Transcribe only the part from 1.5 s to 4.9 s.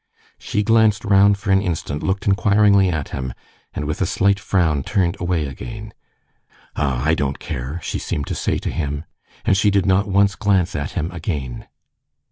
an instant, looked inquiringly at him, and with a slight frown